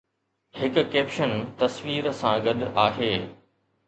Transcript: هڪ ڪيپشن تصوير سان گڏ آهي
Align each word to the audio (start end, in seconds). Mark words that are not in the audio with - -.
هڪ 0.59 0.75
ڪيپشن 0.93 1.33
تصوير 1.59 2.09
سان 2.21 2.39
گڏ 2.47 2.65
آهي 2.85 3.11